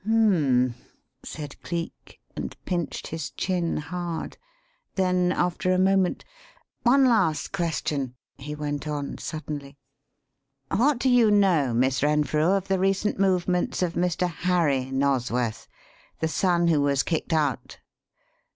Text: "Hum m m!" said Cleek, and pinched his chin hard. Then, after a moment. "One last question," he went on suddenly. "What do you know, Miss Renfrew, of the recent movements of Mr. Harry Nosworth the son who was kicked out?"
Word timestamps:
"Hum 0.03 0.33
m 0.33 0.33
m!" 0.69 0.75
said 1.23 1.61
Cleek, 1.61 2.19
and 2.35 2.57
pinched 2.65 3.05
his 3.05 3.29
chin 3.29 3.77
hard. 3.77 4.35
Then, 4.95 5.31
after 5.31 5.71
a 5.71 5.77
moment. 5.77 6.25
"One 6.81 7.05
last 7.05 7.51
question," 7.51 8.15
he 8.35 8.55
went 8.55 8.87
on 8.87 9.19
suddenly. 9.19 9.77
"What 10.71 10.97
do 10.97 11.07
you 11.07 11.29
know, 11.29 11.71
Miss 11.75 12.01
Renfrew, 12.01 12.41
of 12.49 12.67
the 12.67 12.79
recent 12.79 13.19
movements 13.19 13.83
of 13.83 13.93
Mr. 13.93 14.27
Harry 14.27 14.85
Nosworth 14.85 15.67
the 16.19 16.27
son 16.27 16.69
who 16.69 16.81
was 16.81 17.03
kicked 17.03 17.31
out?" 17.31 17.77